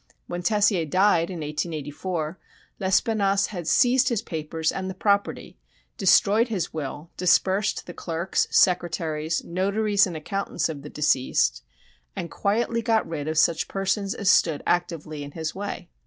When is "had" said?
3.53-3.67